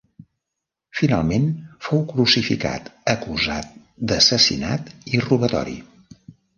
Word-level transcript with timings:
Finalment 0.99 1.45
fou 1.89 2.01
crucificat 2.15 2.91
acusat 3.15 3.73
d'assassinat 4.09 4.93
i 5.17 5.27
robatori. 5.31 5.81